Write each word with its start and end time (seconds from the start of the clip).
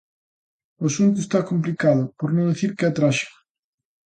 O 0.81 0.83
asunto 0.89 1.17
está 1.21 1.39
complicado 1.51 2.03
por 2.17 2.29
non 2.35 2.49
dicir 2.51 2.71
que 2.77 2.85
é 2.89 2.95
tráxico. 2.97 3.37